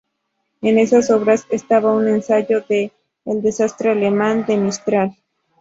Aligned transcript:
En 0.63 0.79
esas 0.79 1.11
obra 1.11 1.35
estaba 1.51 1.93
un 1.93 2.07
ensayo 2.07 2.61
de 2.67 2.91
"El 3.23 3.43
desastre 3.43 3.91
alemán" 3.91 4.47
de 4.47 4.57
Mistral. 4.57 5.15